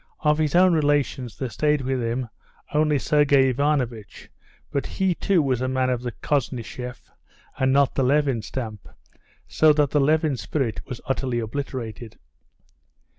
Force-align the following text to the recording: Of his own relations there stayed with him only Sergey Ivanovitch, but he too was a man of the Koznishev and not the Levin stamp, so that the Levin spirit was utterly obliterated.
Of 0.21 0.39
his 0.39 0.55
own 0.55 0.73
relations 0.73 1.37
there 1.37 1.51
stayed 1.51 1.81
with 1.81 2.01
him 2.01 2.27
only 2.73 2.97
Sergey 2.97 3.49
Ivanovitch, 3.49 4.31
but 4.71 4.87
he 4.87 5.13
too 5.13 5.43
was 5.43 5.61
a 5.61 5.67
man 5.67 5.91
of 5.91 6.01
the 6.01 6.11
Koznishev 6.11 7.11
and 7.59 7.71
not 7.71 7.93
the 7.93 8.01
Levin 8.01 8.41
stamp, 8.41 8.87
so 9.47 9.71
that 9.73 9.91
the 9.91 10.01
Levin 10.01 10.37
spirit 10.37 10.83
was 10.87 11.01
utterly 11.05 11.37
obliterated. 11.37 12.17